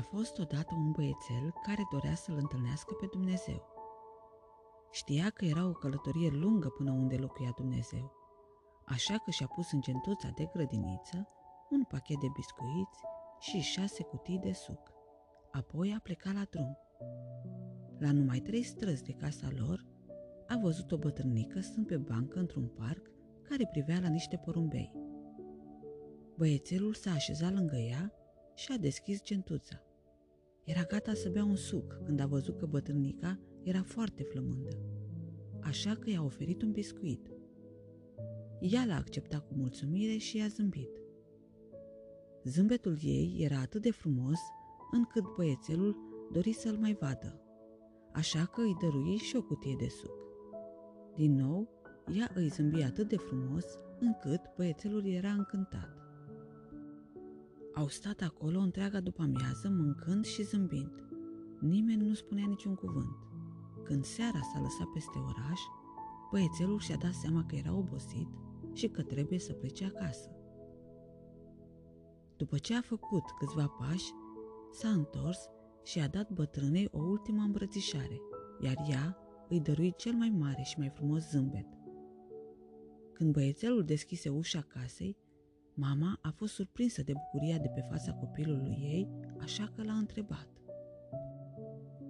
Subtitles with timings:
[0.00, 3.62] fost odată un băiețel care dorea să-l întâlnească pe Dumnezeu.
[4.90, 8.12] Știa că era o călătorie lungă până unde locuia Dumnezeu,
[8.86, 11.28] așa că și-a pus în gentuța de grădiniță
[11.70, 12.98] un pachet de biscuiți
[13.38, 14.92] și șase cutii de suc.
[15.50, 16.78] Apoi a plecat la drum.
[17.98, 19.86] La numai trei străzi de casa lor,
[20.46, 23.10] a văzut o bătrânică stând pe bancă într-un parc
[23.42, 24.92] care privea la niște porumbei.
[26.36, 28.12] Băiețelul s-a așezat lângă ea
[28.54, 29.82] și a deschis gentuța.
[30.70, 34.78] Era gata să bea un suc când a văzut că bătrânica era foarte flămândă,
[35.60, 37.30] așa că i-a oferit un biscuit.
[38.60, 40.90] Ea l-a acceptat cu mulțumire și i-a zâmbit.
[42.44, 44.38] Zâmbetul ei era atât de frumos
[44.90, 45.96] încât băiețelul
[46.32, 47.42] dori să-l mai vadă,
[48.12, 50.16] așa că îi dărui și o cutie de suc.
[51.16, 51.68] Din nou,
[52.18, 53.64] ea îi zâmbi atât de frumos
[53.98, 55.99] încât băiețelul era încântat.
[57.74, 61.04] Au stat acolo întreaga după amiază, mâncând și zâmbind.
[61.60, 63.16] Nimeni nu spunea niciun cuvânt.
[63.84, 65.60] Când seara s-a lăsat peste oraș,
[66.30, 68.28] băiețelul și-a dat seama că era obosit
[68.72, 70.30] și că trebuie să plece acasă.
[72.36, 74.12] După ce a făcut câțiva pași,
[74.72, 75.38] s-a întors
[75.84, 78.20] și a dat bătrânei o ultimă îmbrățișare,
[78.60, 79.18] iar ea
[79.48, 81.66] îi dărui cel mai mare și mai frumos zâmbet.
[83.12, 85.16] Când băiețelul deschise ușa casei,
[85.80, 90.48] mama a fost surprinsă de bucuria de pe fața copilului ei, așa că l-a întrebat.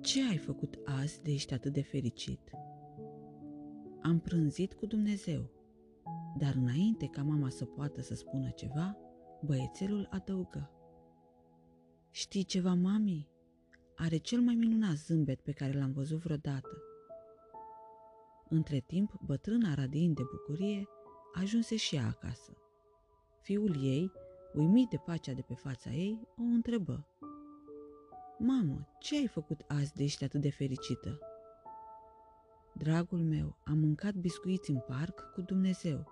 [0.00, 2.50] Ce ai făcut azi de ești atât de fericit?
[4.02, 5.50] Am prânzit cu Dumnezeu,
[6.38, 8.96] dar înainte ca mama să poată să spună ceva,
[9.44, 10.70] băiețelul adăugă.
[12.10, 13.28] Știi ceva, mami?
[13.96, 16.82] Are cel mai minunat zâmbet pe care l-am văzut vreodată.
[18.48, 20.88] Între timp, bătrâna radiind de bucurie,
[21.34, 22.52] ajunse și ea acasă.
[23.48, 24.12] Fiul ei,
[24.54, 27.06] uimit de pacea de pe fața ei, o întrebă.
[28.38, 31.18] Mamă, ce ai făcut azi de ești atât de fericită?
[32.74, 36.06] Dragul meu, am mâncat biscuiți în parc cu Dumnezeu.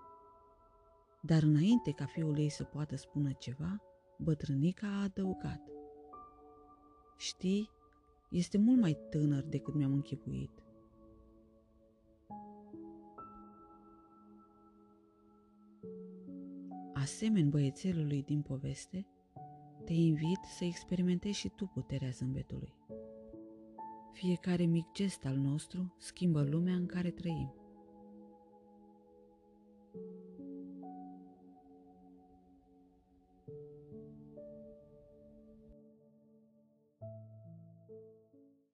[1.21, 3.81] Dar înainte ca fiul ei să poată spune ceva,
[4.17, 5.61] bătrânica a adăugat.
[7.17, 7.69] Știi,
[8.29, 10.66] este mult mai tânăr decât mi-am închipuit.
[17.07, 19.07] asemeni băiețelului din poveste,
[19.85, 22.73] te invit să experimentezi și tu puterea zâmbetului.
[24.11, 27.53] Fiecare mic gest al nostru schimbă lumea în care trăim.